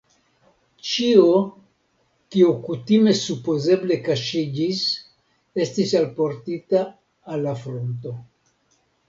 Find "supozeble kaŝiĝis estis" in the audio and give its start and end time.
3.19-5.95